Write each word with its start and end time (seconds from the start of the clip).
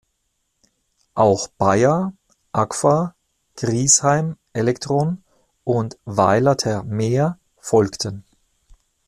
Auch 1.13 1.47
Bayer, 1.47 2.13
Agfa, 2.53 3.13
Griesheim 3.55 4.35
Elektron 4.51 5.23
und 5.63 5.95
"Weiler-ter-Meer" 6.05 7.37
folgten. 7.59 8.23